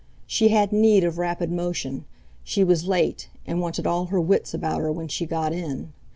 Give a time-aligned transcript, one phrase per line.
[0.25, 2.05] She had need of rapid motion;
[2.43, 5.93] she was late, and wanted all her wits about her when she got in.